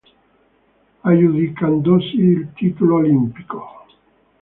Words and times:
Aggiudicandosi 1.03 2.15
il 2.17 2.53
titolo 2.55 2.95
olimpico. 2.95 3.63